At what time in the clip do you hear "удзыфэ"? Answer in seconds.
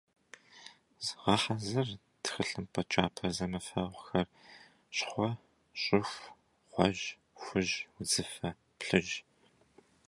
7.97-8.49